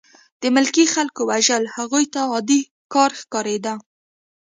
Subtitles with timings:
[0.41, 2.61] د ملکي خلکو وژل هغوی ته عادي
[2.93, 3.73] کار ښکارېده